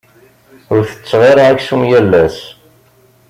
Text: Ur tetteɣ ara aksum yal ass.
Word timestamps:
Ur 0.73 0.81
tetteɣ 0.85 1.21
ara 1.31 1.43
aksum 1.51 1.81
yal 1.89 2.11
ass. 2.23 2.39